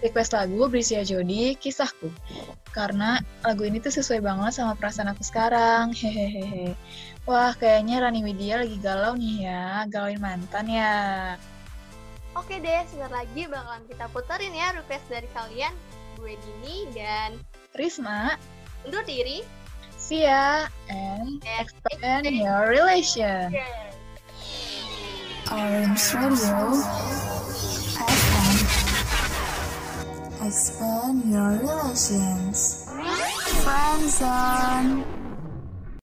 Request 0.03 0.35
lagu 0.35 0.67
Brisia 0.67 1.01
Jodi, 1.07 1.55
Kisahku. 1.55 2.11
Karena 2.75 3.23
lagu 3.47 3.63
ini 3.63 3.79
tuh 3.79 3.95
sesuai 3.95 4.19
banget 4.19 4.59
sama 4.59 4.75
perasaan 4.75 5.15
aku 5.15 5.23
sekarang. 5.23 5.95
Hehehe. 5.95 6.75
Wah, 7.23 7.55
kayaknya 7.55 8.03
Rani 8.03 8.19
Widya 8.19 8.59
lagi 8.59 8.75
galau 8.83 9.15
nih 9.15 9.47
ya. 9.47 9.87
Galauin 9.87 10.19
mantan 10.19 10.67
ya. 10.67 10.93
Oke 12.35 12.59
deh, 12.59 12.83
sebentar 12.91 13.23
lagi 13.23 13.47
bakalan 13.47 13.85
kita 13.87 14.05
puterin 14.11 14.51
ya 14.51 14.75
request 14.75 15.07
dari 15.07 15.29
kalian. 15.31 15.71
Gue 16.19 16.35
Dini 16.35 16.91
dan 16.91 17.39
Risma, 17.77 18.35
undur 18.83 19.05
diri. 19.07 19.63
see 20.03 20.27
ya 20.27 20.67
and 20.91 21.39
expand 21.59 22.27
your 22.27 22.67
relation. 22.67 23.55
Orange 25.47 26.03
Radio. 26.11 27.52
Expand 30.45 31.23
your 31.31 31.51
relations. 31.59 32.83
Friend 33.63 34.09
Zone. 34.09 35.22